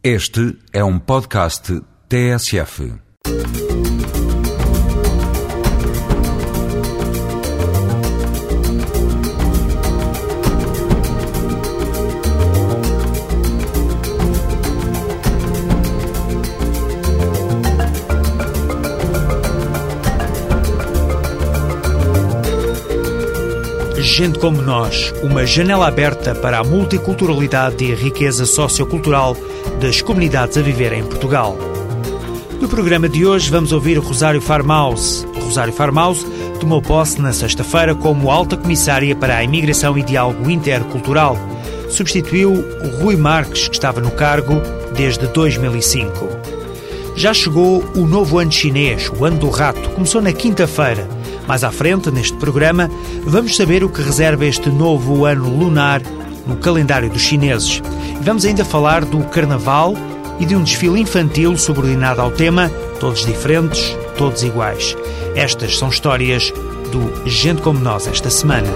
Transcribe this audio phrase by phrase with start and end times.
[0.00, 2.92] Este é um podcast TSF.
[23.98, 29.36] Gente como nós, uma janela aberta para a multiculturalidade e a riqueza sociocultural
[29.78, 31.56] das comunidades a viver em Portugal.
[32.60, 35.26] No programa de hoje vamos ouvir Rosário Farmaus.
[35.40, 36.26] Rosário Farmaus
[36.58, 41.38] tomou posse na sexta-feira como alta comissária para a imigração e diálogo intercultural.
[41.88, 44.60] Substituiu o Rui Marques, que estava no cargo
[44.96, 46.28] desde 2005.
[47.14, 49.88] Já chegou o novo ano chinês, o ano do rato.
[49.90, 51.08] Começou na quinta-feira.
[51.46, 52.90] Mais à frente, neste programa,
[53.24, 56.02] vamos saber o que reserva este novo ano lunar
[56.46, 57.80] no calendário dos chineses.
[58.20, 59.94] Vamos ainda falar do carnaval
[60.38, 64.96] e de um desfile infantil subordinado ao tema Todos diferentes, todos iguais.
[65.36, 66.52] Estas são histórias
[66.90, 68.68] do Gente Como Nós esta semana.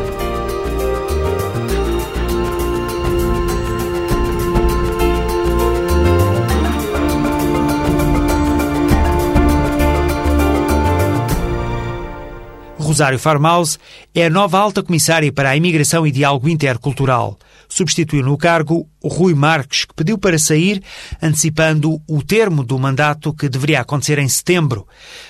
[12.79, 13.79] Rosário Farmaus
[14.15, 17.39] é a nova alta comissária para a imigração e diálogo intercultural.
[17.73, 20.83] Substituiu no cargo Rui Marques, que pediu para sair,
[21.23, 24.87] antecipando o termo do mandato que deveria acontecer em setembro.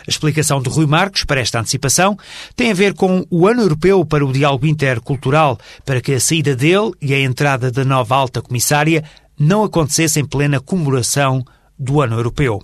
[0.06, 2.18] A explicação de Rui Marques para esta antecipação
[2.56, 6.56] tem a ver com o Ano Europeu para o Diálogo Intercultural, para que a saída
[6.56, 9.04] dele e a entrada da nova alta comissária
[9.38, 11.44] não acontecesse em plena comemoração
[11.78, 12.62] do Ano Europeu.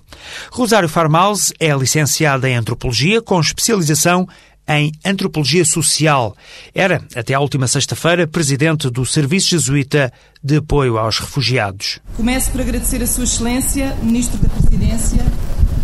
[0.51, 4.27] Rosário Farmaus é licenciada em Antropologia, com especialização
[4.69, 6.37] em Antropologia Social.
[6.75, 11.99] Era, até à última sexta-feira, presidente do Serviço Jesuíta de Apoio aos Refugiados.
[12.15, 15.25] Começo por agradecer a Sua Excelência, Ministro da Presidência,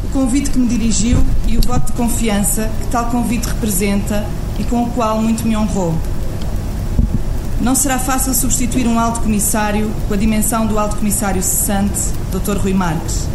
[0.03, 4.23] o convite que me dirigiu e o voto de confiança que tal convite representa
[4.59, 5.99] e com o qual muito me honrou.
[7.59, 11.99] Não será fácil substituir um alto comissário com a dimensão do alto comissário cessante,
[12.31, 12.57] Dr.
[12.57, 13.27] Rui Marques.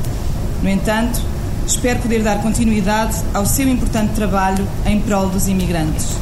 [0.63, 1.21] No entanto,
[1.71, 6.17] espero poder dar continuidade ao seu importante trabalho em prol dos imigrantes.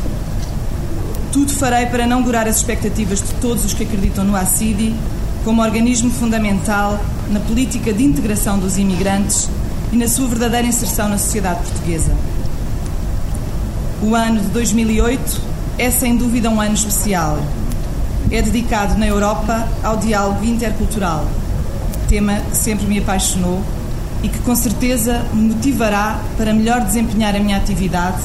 [1.33, 4.95] Tudo farei para não gurar as expectativas de todos os que acreditam no ACIDI
[5.45, 7.01] como organismo fundamental
[7.31, 9.49] na política de integração dos imigrantes
[9.91, 12.13] e na sua verdadeira inserção na sociedade portuguesa.
[14.03, 15.41] O ano de 2008
[15.79, 17.39] é sem dúvida um ano especial.
[18.31, 21.27] É dedicado na Europa ao diálogo intercultural,
[22.07, 23.63] tema que sempre me apaixonou
[24.23, 28.23] e que com certeza me motivará para melhor desempenhar a minha atividade,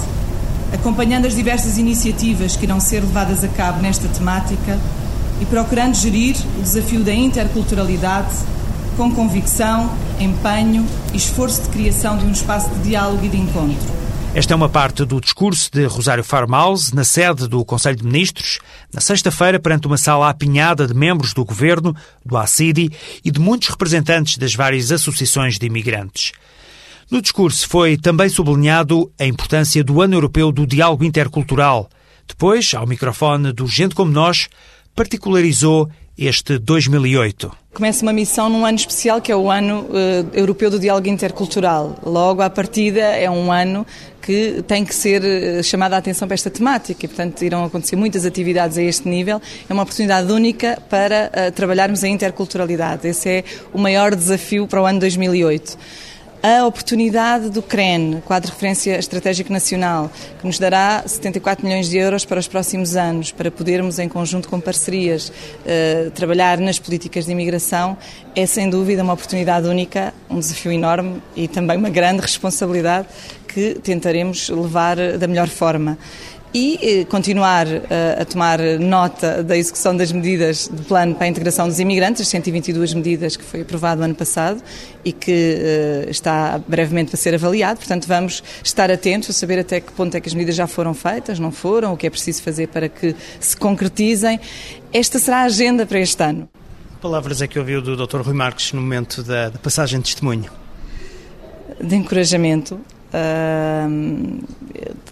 [0.73, 4.79] acompanhando as diversas iniciativas que irão ser levadas a cabo nesta temática
[5.39, 8.33] e procurando gerir o desafio da interculturalidade
[8.97, 13.92] com convicção, empenho e esforço de criação de um espaço de diálogo e de encontro.
[14.35, 18.57] Esta é uma parte do discurso de Rosário Farmaus na sede do Conselho de Ministros,
[18.91, 21.95] na sexta-feira, perante uma sala apinhada de membros do governo,
[22.25, 22.89] do ACIDI
[23.23, 26.31] e de muitos representantes das várias associações de imigrantes.
[27.11, 31.87] No discurso foi também sublinhado a importância do Ano Europeu do Diálogo Intercultural.
[32.27, 34.49] Depois, ao microfone do Gente Como Nós,
[34.95, 37.51] particularizou este 2008.
[37.73, 41.99] Começa uma missão num ano especial que é o Ano uh, Europeu do Diálogo Intercultural.
[42.05, 43.85] Logo, à partida, é um ano
[44.21, 47.95] que tem que ser uh, chamada a atenção para esta temática e, portanto, irão acontecer
[47.95, 49.41] muitas atividades a este nível.
[49.67, 53.07] É uma oportunidade única para uh, trabalharmos a interculturalidade.
[53.07, 55.77] Esse é o maior desafio para o ano 2008
[56.45, 60.11] a oportunidade do CREN, Quadro de Referência Estratégico Nacional,
[60.41, 64.49] que nos dará 74 milhões de euros para os próximos anos, para podermos, em conjunto
[64.49, 65.31] com parcerias,
[65.65, 67.97] eh, trabalhar nas políticas de imigração,
[68.35, 73.07] é sem dúvida uma oportunidade única, um desafio enorme e também uma grande responsabilidade
[73.47, 75.97] que tentaremos levar da melhor forma
[76.53, 81.27] e eh, continuar eh, a tomar nota da execução das medidas do plano para a
[81.27, 84.61] integração dos imigrantes, as 122 medidas que foi aprovado ano passado
[85.03, 87.79] e que eh, está brevemente para ser avaliado.
[87.79, 90.93] Portanto, vamos estar atentos a saber até que ponto é que as medidas já foram
[90.93, 94.39] feitas, não foram, o que é preciso fazer para que se concretizem.
[94.93, 96.47] Esta será a agenda para este ano.
[97.01, 98.21] Palavras é que ouviu do Dr.
[98.21, 100.49] Rui Marques no momento da passagem de testemunho?
[101.81, 102.79] De encorajamento,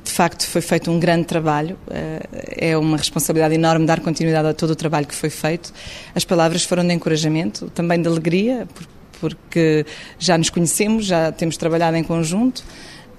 [0.04, 1.78] de facto, foi feito um grande trabalho.
[1.90, 2.28] Ah,
[2.58, 5.72] é uma responsabilidade enorme dar continuidade a todo o trabalho que foi feito.
[6.16, 8.68] As palavras foram de encorajamento, também de alegria,
[9.20, 9.86] porque
[10.18, 12.64] já nos conhecemos, já temos trabalhado em conjunto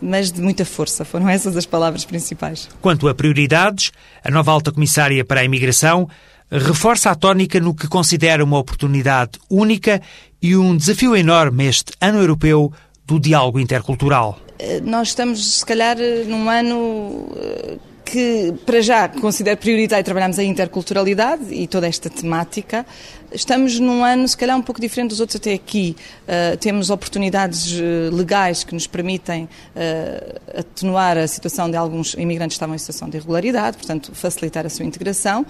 [0.04, 1.04] mas de muita força.
[1.04, 2.68] Foram essas as palavras principais.
[2.80, 3.92] Quanto a prioridades,
[4.24, 6.08] a nova alta comissária para a imigração
[6.50, 10.02] reforça a tónica no que considera uma oportunidade única
[10.42, 12.70] e um desafio enorme este ano europeu
[13.06, 14.38] do diálogo intercultural.
[14.62, 15.96] Eh, nós estamos, se calhar,
[16.28, 22.86] num ano eh, que, para já, considero prioritário trabalharmos a interculturalidade e toda esta temática.
[23.32, 25.96] Estamos num ano, se calhar, um pouco diferente dos outros até aqui.
[26.22, 27.72] Uh, temos oportunidades
[28.12, 33.08] legais que nos permitem uh, atenuar a situação de alguns imigrantes que estavam em situação
[33.08, 35.46] de irregularidade, portanto, facilitar a sua integração.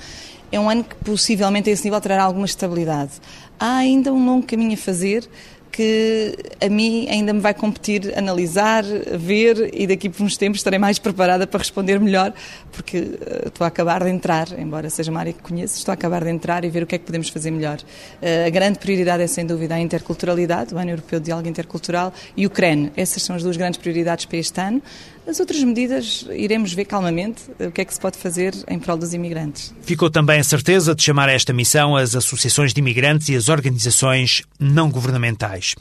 [0.53, 3.13] É um ano que, possivelmente, a esse nível, trará alguma estabilidade.
[3.59, 5.29] Há ainda um longo caminho a fazer
[5.73, 10.79] que a mim ainda me vai competir analisar, ver e daqui por uns tempos estarei
[10.79, 12.35] mais preparada para responder melhor,
[12.71, 15.95] porque uh, estou a acabar de entrar, embora seja uma área que conheço, estou a
[15.95, 17.79] acabar de entrar e ver o que é que podemos fazer melhor.
[17.79, 22.13] Uh, a grande prioridade é sem dúvida a interculturalidade, o Ano Europeu de Diálogo Intercultural
[22.37, 22.93] e o CREN.
[22.95, 24.83] Essas são as duas grandes prioridades para este ano.
[25.27, 28.97] As outras medidas iremos ver calmamente o que é que se pode fazer em prol
[28.97, 29.73] dos imigrantes.
[29.83, 33.49] Ficou também a certeza de chamar a esta missão as associações de imigrantes e as
[33.49, 35.77] organizações não governamentais.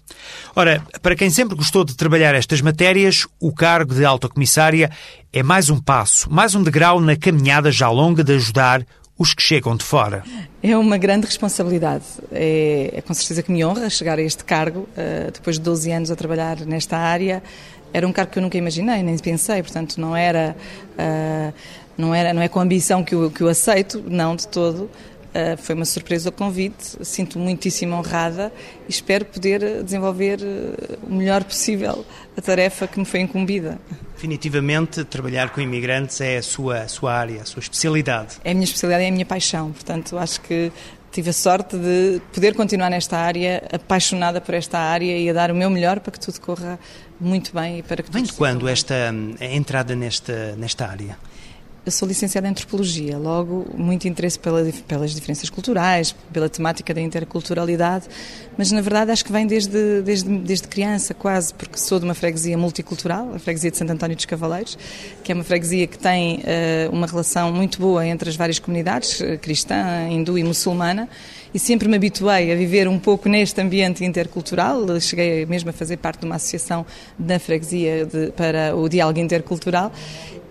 [0.55, 4.91] Ora, para quem sempre gostou de trabalhar estas matérias, o cargo de alta comissária
[5.33, 8.85] é mais um passo, mais um degrau na caminhada já longa de ajudar
[9.17, 10.23] os que chegam de fora.
[10.63, 12.03] É uma grande responsabilidade.
[12.31, 15.91] É, é com certeza que me honra chegar a este cargo, uh, depois de 12
[15.91, 17.43] anos a trabalhar nesta área
[17.93, 20.55] era um cargo que eu nunca imaginei, nem pensei, portanto não era,
[20.93, 21.53] uh,
[21.97, 24.89] não era, não é com ambição que eu, que eu aceito, não de todo.
[25.31, 28.51] Uh, foi uma surpresa o convite, sinto muitíssimo honrada
[28.85, 32.05] e espero poder desenvolver ah, o melhor possível
[32.35, 33.79] a tarefa que me foi incumbida.
[34.13, 38.35] Definitivamente, trabalhar com imigrantes é a sua, a sua área, a sua especialidade.
[38.43, 40.69] É a minha especialidade, é a minha paixão, portanto acho que
[41.11, 45.51] tive a sorte de poder continuar nesta área, apaixonada por esta área e a dar
[45.51, 46.79] o meu melhor para que tudo corra
[47.19, 51.17] muito bem e para que Vem de quando esta hum, entrada nesta, nesta área?
[51.83, 57.01] Eu sou licenciada em antropologia, logo muito interesse pela, pelas diferenças culturais, pela temática da
[57.01, 58.05] interculturalidade,
[58.55, 62.13] mas na verdade acho que vem desde, desde, desde criança quase, porque sou de uma
[62.13, 64.77] freguesia multicultural, a freguesia de Santo António dos Cavaleiros,
[65.23, 69.19] que é uma freguesia que tem uh, uma relação muito boa entre as várias comunidades,
[69.19, 71.09] uh, cristã, hindu e muçulmana,
[71.51, 74.85] e sempre me habituei a viver um pouco neste ambiente intercultural.
[75.01, 76.85] Cheguei mesmo a fazer parte de uma associação
[77.17, 79.91] da freguesia de, para o diálogo intercultural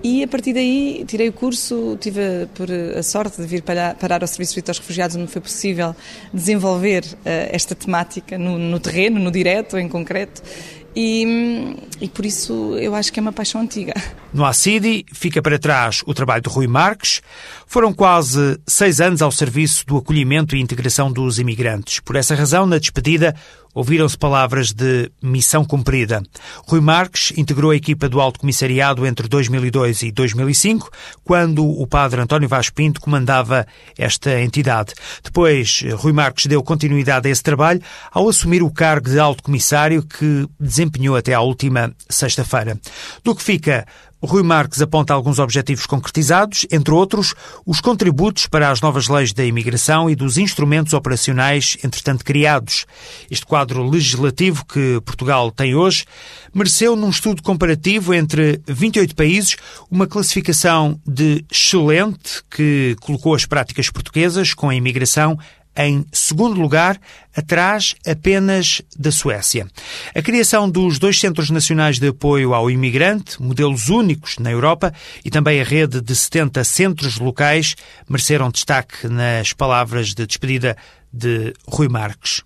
[0.03, 4.23] e a partir daí tirei o curso, tive por a sorte de vir parar, parar
[4.23, 5.95] ao Serviço de aos Refugiados, onde foi possível
[6.33, 7.19] desenvolver uh,
[7.51, 10.43] esta temática no, no terreno, no direto, em concreto,
[10.95, 13.95] e, e, por isso eu acho que é uma paixão antiga.
[14.33, 17.21] No ACIDI fica para trás o trabalho de Rui Marques.
[17.67, 21.99] Foram quase seis anos ao serviço do acolhimento e integração dos imigrantes.
[21.99, 23.35] Por essa razão, na despedida,
[23.75, 26.23] ouviram-se palavras de missão cumprida.
[26.67, 30.91] Rui Marques integrou a equipa do Alto Comissariado entre 2002 e 2005,
[31.25, 34.95] quando o padre António Vaz Pinto comandava esta entidade.
[35.23, 37.81] Depois, Rui Marques deu continuidade a esse trabalho
[38.11, 42.79] ao assumir o cargo de Alto Comissário que desempenhou até à última sexta-feira.
[43.25, 43.87] Do que fica
[44.27, 47.35] Rui Marques aponta alguns objetivos concretizados, entre outros,
[47.65, 52.85] os contributos para as novas leis da imigração e dos instrumentos operacionais entretanto criados.
[53.31, 56.05] Este quadro legislativo que Portugal tem hoje
[56.53, 59.57] mereceu, num estudo comparativo entre 28 países,
[59.91, 65.39] uma classificação de excelente que colocou as práticas portuguesas com a imigração
[65.77, 67.01] em segundo lugar,
[67.35, 69.67] atrás apenas da Suécia.
[70.15, 74.93] A criação dos dois Centros Nacionais de Apoio ao Imigrante, modelos únicos na Europa,
[75.25, 77.77] e também a rede de 70 centros locais
[78.09, 80.77] mereceram destaque nas palavras de despedida
[81.13, 82.43] de Rui Marques.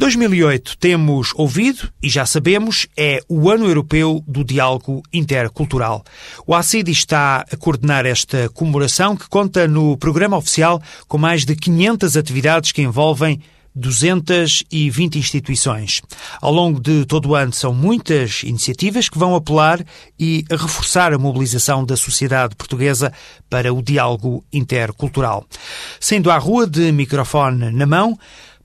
[0.00, 6.02] 2008 temos ouvido e já sabemos é o ano europeu do diálogo intercultural.
[6.46, 11.54] O ACID está a coordenar esta comemoração que conta no programa oficial com mais de
[11.54, 13.42] 500 atividades que envolvem
[13.74, 16.00] 220 instituições.
[16.40, 19.84] Ao longo de todo o ano são muitas iniciativas que vão apelar
[20.18, 23.12] e reforçar a mobilização da sociedade portuguesa
[23.50, 25.44] para o diálogo intercultural.
[26.00, 28.18] Sendo à rua de microfone na mão,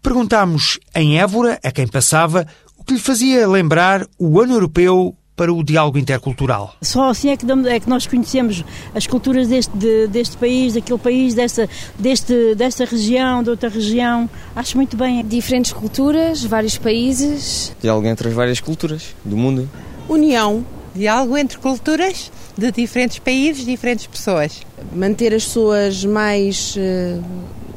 [0.05, 2.45] Perguntámos em Évora, a quem passava,
[2.77, 6.75] o que lhe fazia lembrar o ano europeu para o diálogo intercultural.
[6.79, 10.99] Só assim é que, é que nós conhecemos as culturas deste, de, deste país, daquele
[10.99, 14.29] país, desta, deste, desta região, de outra região.
[14.55, 15.25] Acho muito bem.
[15.25, 17.75] Diferentes culturas, vários países.
[17.81, 19.67] Diálogo entre as várias culturas do mundo.
[20.07, 20.63] União.
[20.93, 24.61] Diálogo entre culturas de diferentes países, diferentes pessoas.
[24.93, 27.23] Manter as pessoas mais uh,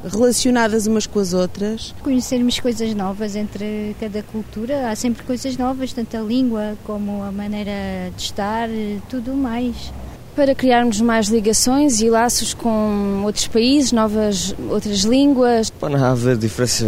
[0.09, 1.95] relacionadas umas com as outras.
[2.03, 7.31] Conhecermos coisas novas entre cada cultura, há sempre coisas novas, tanto a língua como a
[7.33, 8.69] maneira de estar,
[9.09, 9.93] tudo mais.
[10.35, 15.69] para criarmos mais ligações e laços com outros países, novas, outras línguas.
[15.69, 16.87] Para não haver diferença,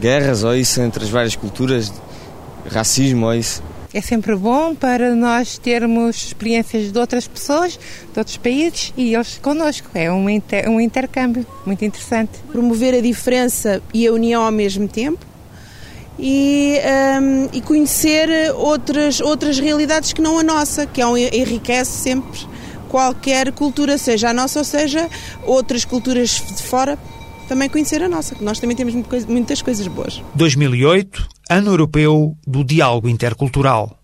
[0.00, 1.92] guerras ou isso entre as várias culturas,
[2.70, 3.62] racismo ou isso.
[3.92, 9.38] É sempre bom para nós termos experiências de outras pessoas, de outros países e eles
[9.38, 9.90] connosco.
[9.94, 12.38] É um, inter, um intercâmbio muito interessante.
[12.52, 15.26] Promover a diferença e a união ao mesmo tempo
[16.20, 16.78] e,
[17.20, 22.40] um, e conhecer outras, outras realidades que não a nossa, que é um, enriquece sempre
[22.88, 25.08] qualquer cultura, seja a nossa ou seja
[25.44, 26.98] outras culturas de fora,
[27.50, 28.94] também conhecer a nossa, que nós também temos
[29.26, 30.22] muitas coisas boas.
[30.36, 33.98] 2008, Ano Europeu do Diálogo Intercultural.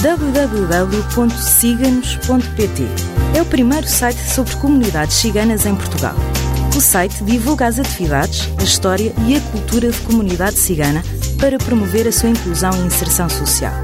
[0.00, 2.84] www.ciganos.pt
[3.36, 6.14] é o primeiro site sobre comunidades ciganas em Portugal.
[6.76, 11.02] O site divulga as atividades, a história e a cultura de comunidade cigana
[11.40, 13.74] para promover a sua inclusão e inserção social.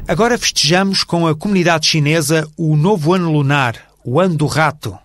[0.06, 5.00] Agora festejamos com a comunidade chinesa o novo ano lunar, o Ano do Rato.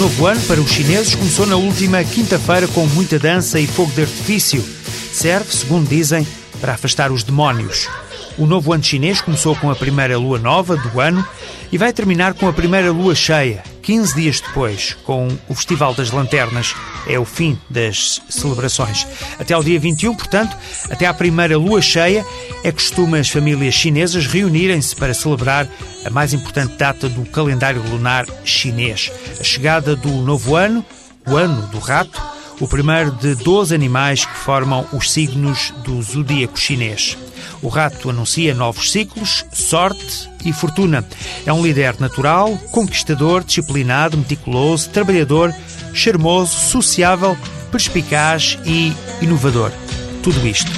[0.00, 4.00] Novo ano para os chineses começou na última quinta-feira com muita dança e fogo de
[4.00, 4.64] artifício.
[5.12, 6.26] Serve, segundo dizem,
[6.58, 7.86] para afastar os demónios.
[8.38, 11.22] O novo ano chinês começou com a primeira lua nova do ano
[11.70, 16.12] e vai terminar com a primeira lua cheia, 15 dias depois, com o Festival das
[16.12, 16.76] Lanternas.
[17.08, 19.04] É o fim das celebrações.
[19.36, 20.56] Até ao dia 21, portanto,
[20.88, 22.24] até à primeira lua cheia,
[22.62, 25.66] é costume as famílias chinesas reunirem-se para celebrar
[26.04, 30.86] a mais importante data do calendário lunar chinês, a chegada do novo ano,
[31.26, 32.22] o ano do rato,
[32.60, 37.16] o primeiro de 12 animais que formam os signos do zodíaco chinês.
[37.62, 41.04] O rato anuncia novos ciclos, sorte e fortuna.
[41.46, 45.54] É um líder natural, conquistador, disciplinado, meticuloso, trabalhador,
[45.94, 47.36] charmoso, sociável,
[47.72, 49.72] perspicaz e inovador.
[50.22, 50.70] Tudo isto.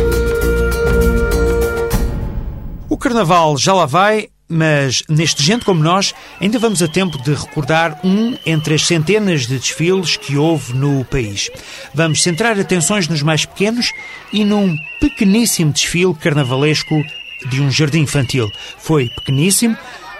[3.01, 8.01] carnaval já lá vai mas neste Gente Como Nós ainda vamos a tempo de recordar
[8.03, 11.49] um entre as centenas de desfiles que houve no país.
[11.95, 13.93] Vamos centrar atenções nos mais pequenos
[14.33, 17.01] e num pequeníssimo desfile carnavalesco
[17.49, 18.51] de um jardim infantil.
[18.79, 19.77] Foi pequeníssimo,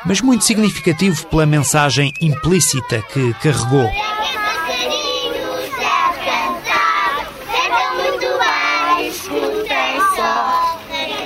[0.07, 3.91] mas muito significativo pela mensagem implícita que carregou.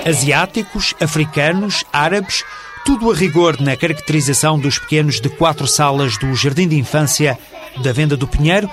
[0.05, 2.43] Asiáticos, africanos, árabes,
[2.85, 7.39] tudo a rigor na caracterização dos pequenos de quatro salas do Jardim de Infância
[7.81, 8.69] da Venda do Pinheiro,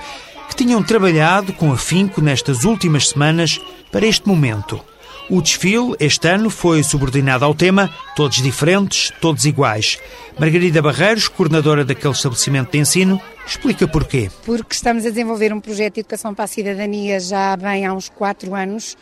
[0.47, 3.59] que tinham trabalhado com afinco nestas últimas semanas
[3.91, 4.79] para este momento.
[5.27, 9.97] O desfile, este ano, foi subordinado ao tema Todos diferentes, todos iguais.
[10.37, 14.29] Margarida Barreiros, coordenadora daquele estabelecimento de ensino, explica porquê.
[14.45, 18.09] Porque estamos a desenvolver um projeto de educação para a cidadania já bem há uns
[18.09, 18.95] quatro anos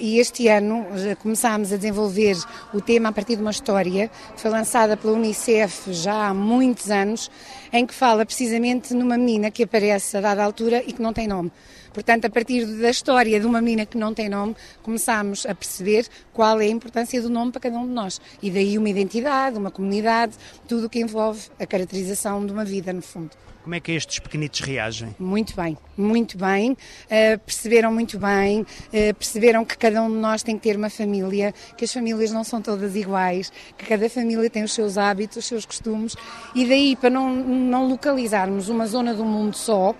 [0.00, 0.84] e este ano
[1.20, 2.36] começámos a desenvolver
[2.74, 6.90] o tema a partir de uma história que foi lançada pela Unicef já há muitos
[6.90, 7.30] anos,
[7.72, 11.26] em que fala precisamente numa menina que aparece a dada altura e que não tem
[11.26, 11.50] nome.
[11.92, 16.06] Portanto, a partir da história de uma menina que não tem nome, começámos a perceber
[16.32, 18.20] qual é a importância do nome para cada um de nós.
[18.42, 20.36] E daí uma identidade, uma comunidade,
[20.68, 23.30] tudo o que envolve a caracterização de uma vida, no fundo.
[23.62, 25.14] Como é que estes pequenitos reagem?
[25.20, 26.72] Muito bem, muito bem.
[26.72, 30.90] Uh, perceberam muito bem, uh, perceberam que cada um de nós tem que ter uma
[30.90, 35.36] família, que as famílias não são todas iguais, que cada família tem os seus hábitos,
[35.36, 36.16] os seus costumes
[36.56, 39.96] e daí para não, não localizarmos uma zona do mundo só, uh,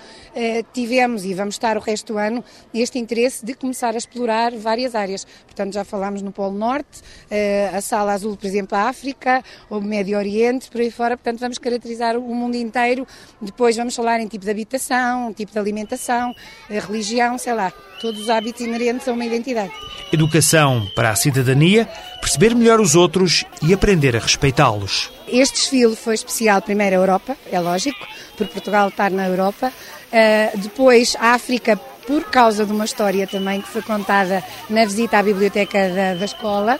[0.72, 5.26] tivemos e vamos estar resto do ano este interesse de começar a explorar várias áreas.
[5.44, 7.02] Portanto, já falámos no Polo Norte,
[7.74, 11.16] a Sala Azul, por exemplo, a África, o Médio Oriente, por aí fora.
[11.16, 13.06] Portanto, vamos caracterizar o mundo inteiro
[13.40, 16.34] depois vamos falar em tipo de habitação, tipo de alimentação,
[16.68, 19.72] religião, sei lá, todos os hábitos inerentes a uma identidade.
[20.12, 21.88] Educação para a cidadania,
[22.20, 25.10] perceber melhor os outros e aprender a respeitá-los.
[25.32, 29.72] Este desfile foi especial, primeiro a Europa, é lógico, por Portugal estar na Europa.
[30.12, 31.74] Uh, depois a África,
[32.06, 36.24] por causa de uma história também que foi contada na visita à biblioteca da, da
[36.26, 36.78] escola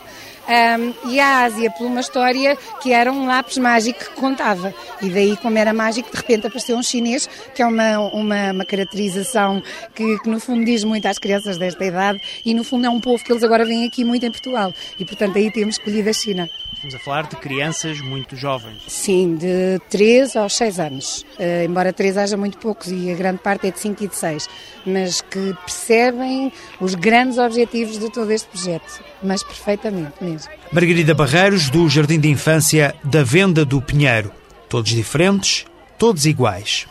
[0.48, 4.74] um, e a Ásia por uma história que era um lápis mágico que contava.
[5.00, 8.64] E daí, como era mágico, de repente apareceu um chinês, que é uma, uma, uma
[8.64, 9.62] caracterização
[9.94, 13.00] que, que, no fundo diz muito às crianças desta idade e no fundo é um
[13.00, 14.72] povo que eles agora vêm aqui muito em Portugal.
[14.98, 16.50] E portanto aí temos escolhido a China.
[16.82, 18.82] Estamos a falar de crianças muito jovens.
[18.88, 21.24] Sim, de 3 aos 6 anos.
[21.38, 24.16] Uh, embora 3 haja muito poucos e a grande parte é de 5 e de
[24.16, 24.48] 6.
[24.84, 29.00] Mas que percebem os grandes objetivos de todo este projeto.
[29.22, 30.31] Mas perfeitamente mesmo.
[30.72, 34.30] Margarida Barreiros, do Jardim de Infância da Venda do Pinheiro.
[34.68, 35.64] Todos diferentes,
[35.98, 36.86] todos iguais.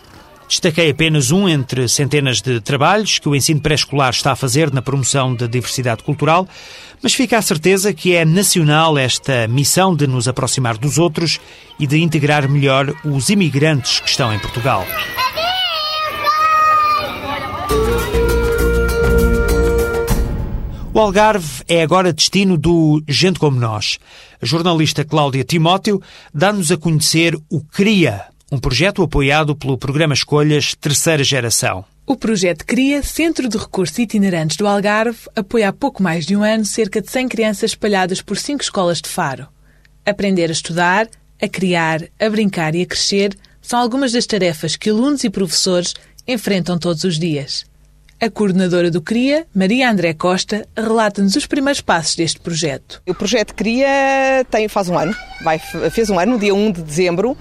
[0.52, 4.82] Destaquei apenas um entre centenas de trabalhos que o ensino pré-escolar está a fazer na
[4.82, 6.46] promoção da diversidade cultural,
[7.02, 11.40] mas fica a certeza que é nacional esta missão de nos aproximar dos outros
[11.80, 14.86] e de integrar melhor os imigrantes que estão em Portugal.
[20.94, 23.98] O Algarve é agora destino do Gente Como Nós.
[24.42, 26.02] A jornalista Cláudia Timóteo
[26.34, 31.86] dá-nos a conhecer o CRIA, um projeto apoiado pelo Programa Escolhas Terceira Geração.
[32.06, 36.44] O projeto CRIA, Centro de Recursos Itinerantes do Algarve, apoia há pouco mais de um
[36.44, 39.48] ano cerca de 100 crianças espalhadas por cinco escolas de Faro.
[40.06, 41.08] Aprender a estudar,
[41.42, 45.94] a criar, a brincar e a crescer são algumas das tarefas que alunos e professores
[46.28, 47.71] enfrentam todos os dias.
[48.24, 53.02] A coordenadora do CRIA, Maria André Costa, relata-nos os primeiros passos deste projeto.
[53.10, 55.12] O projeto CRIA tem, faz um ano,
[55.44, 57.36] vai, fez um ano, no dia 1 de dezembro,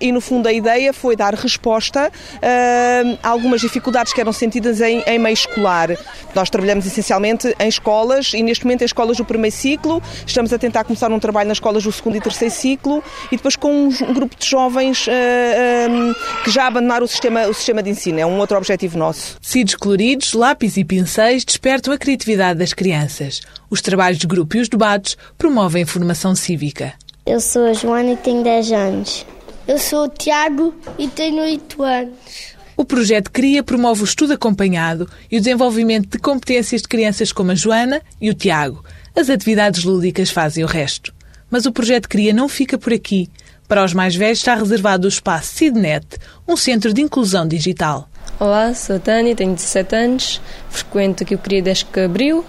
[0.00, 4.80] e no fundo a ideia foi dar resposta uh, a algumas dificuldades que eram sentidas
[4.80, 5.90] em, em, meio escolar.
[6.34, 10.58] Nós trabalhamos essencialmente em escolas e neste momento em escolas do primeiro ciclo, estamos a
[10.58, 14.12] tentar começar um trabalho nas escolas do segundo e terceiro ciclo e depois com um,
[14.12, 18.18] grupo de jovens um, que já abandonaram o sistema, o sistema de ensino.
[18.18, 19.36] É um outro objetivo nosso.
[19.40, 23.40] Cidos coloridos, lápis e pincéis despertam a criatividade das crianças.
[23.70, 26.94] Os trabalhos de grupo e os debates promovem a formação cívica.
[27.26, 29.26] Eu sou a Joana e tenho 10 anos.
[29.66, 32.54] Eu sou o Tiago e tenho 8 anos.
[32.76, 37.50] O projeto CRIA promove o estudo acompanhado e o desenvolvimento de competências de crianças como
[37.50, 38.84] a Joana e o Tiago.
[39.16, 41.14] As atividades lúdicas fazem o resto.
[41.50, 43.30] Mas o projeto CRIA não fica por aqui.
[43.66, 46.06] Para os mais velhos está reservado o espaço Sidnet,
[46.46, 48.06] um centro de inclusão digital.
[48.38, 52.44] Olá, sou a Tânia, tenho 17 anos, frequento aqui o CRIA desde que abriu.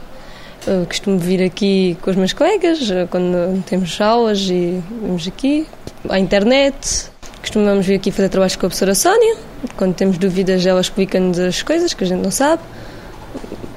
[0.68, 5.66] Eu costumo vir aqui com os meus colegas eh, quando temos aulas e vamos aqui
[6.10, 7.10] à internet.
[7.40, 9.38] Costumamos vir aqui fazer trabalhos com a professora Sónia.
[9.78, 12.62] Quando temos dúvidas, ela explica-nos as coisas que a gente não sabe.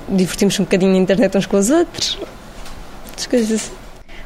[0.08, 2.18] Divertimos um bocadinho na internet uns com os outros.
[3.16, 3.72] As coisas assim.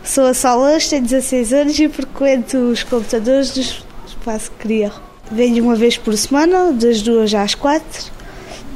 [0.04, 4.92] Sou a Solange, tenho 16 anos e frequento os computadores do Espaço Cria.
[5.30, 8.10] Venho uma vez por semana, das duas às quatro,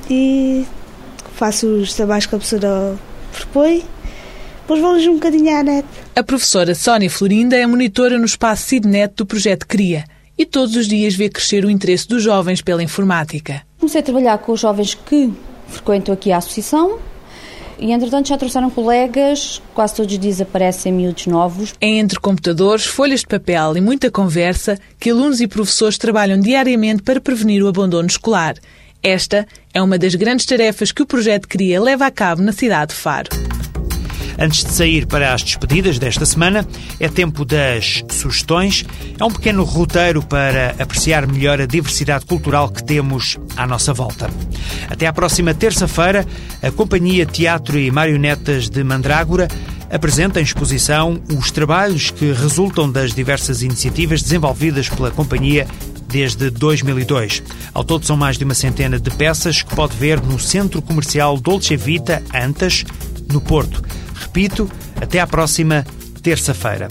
[0.08, 0.64] e
[1.34, 2.96] faço os trabalhos que a professora
[3.32, 3.84] propõe
[4.66, 5.86] depois vamos um bocadinho à net.
[6.18, 10.06] A professora Sónia Florinda é monitora no espaço Sidnet do projeto CRIA
[10.38, 13.60] e todos os dias vê crescer o interesse dos jovens pela informática.
[13.78, 15.30] Comecei a trabalhar com os jovens que
[15.68, 16.98] frequentam aqui a associação
[17.78, 21.74] e, entretanto, já trouxeram colegas, quase todos os dias aparecem miúdos novos.
[21.82, 27.02] É entre computadores, folhas de papel e muita conversa que alunos e professores trabalham diariamente
[27.02, 28.54] para prevenir o abandono escolar.
[29.02, 32.94] Esta é uma das grandes tarefas que o projeto CRIA leva a cabo na cidade
[32.94, 33.28] de Faro.
[34.38, 36.66] Antes de sair para as despedidas desta semana,
[37.00, 38.84] é tempo das sugestões.
[39.18, 44.30] É um pequeno roteiro para apreciar melhor a diversidade cultural que temos à nossa volta.
[44.88, 46.26] Até à próxima terça-feira,
[46.62, 49.48] a Companhia Teatro e Marionetas de Mandrágora
[49.90, 55.66] apresenta em exposição os trabalhos que resultam das diversas iniciativas desenvolvidas pela companhia
[56.08, 57.42] desde 2002.
[57.72, 61.38] Ao todo são mais de uma centena de peças que pode ver no Centro Comercial
[61.38, 62.84] Dolce Vita Antas,
[63.32, 63.82] no Porto.
[64.20, 64.68] Repito,
[65.00, 65.84] até à próxima
[66.22, 66.88] terça-feira.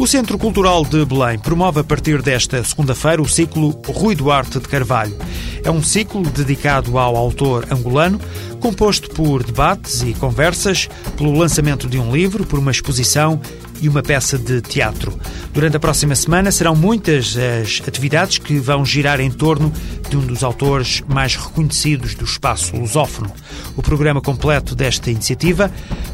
[0.00, 4.66] O Centro Cultural de Belém promove a partir desta segunda-feira o ciclo Rui Duarte de
[4.66, 5.14] Carvalho.
[5.62, 8.18] É um ciclo dedicado ao autor angolano,
[8.60, 10.88] composto por debates e conversas,
[11.18, 13.38] pelo lançamento de um livro, por uma exposição
[13.82, 15.18] e uma peça de teatro.
[15.52, 19.72] Durante a próxima semana serão muitas as atividades que vão girar em torno
[20.08, 23.32] de um dos autores mais reconhecidos do espaço lusófono.
[23.76, 25.70] O programa completo desta iniciativa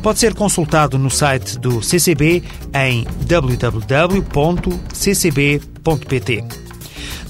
[0.07, 3.64] pode ser consultado no site do CCB em www.ccb.pt.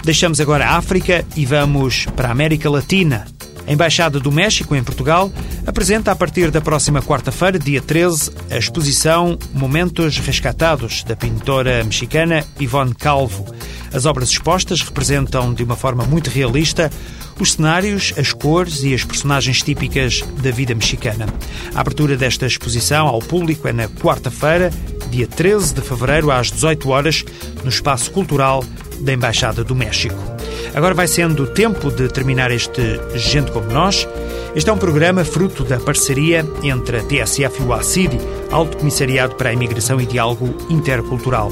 [0.04, 3.26] Deixamos agora a África e vamos para a América Latina.
[3.66, 5.32] A Embaixada do México, em Portugal,
[5.66, 12.44] apresenta a partir da próxima quarta-feira, dia 13, a exposição Momentos Rescatados, da pintora mexicana
[12.60, 13.46] Ivone Calvo.
[13.90, 16.92] As obras expostas representam, de uma forma muito realista,
[17.38, 21.26] os cenários, as cores e as personagens típicas da vida mexicana.
[21.74, 24.70] A abertura desta exposição ao público é na quarta-feira,
[25.10, 27.24] dia 13 de fevereiro, às 18 horas,
[27.62, 28.64] no Espaço Cultural
[29.00, 30.16] da Embaixada do México.
[30.74, 34.06] Agora vai sendo tempo de terminar este Gente Como Nós.
[34.54, 38.18] Este é um programa fruto da parceria entre a TSF e o ACIDI,
[38.50, 41.50] Alto Comissariado para a Imigração e Diálogo Intercultural.